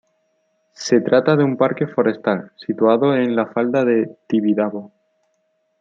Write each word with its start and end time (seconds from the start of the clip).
Se 0.73 0.99
trata 0.99 1.35
de 1.35 1.43
un 1.43 1.57
parque 1.57 1.85
forestal, 1.85 2.53
situado 2.55 3.15
en 3.15 3.35
la 3.35 3.45
falda 3.45 3.85
del 3.85 4.17
Tibidabo. 4.25 4.91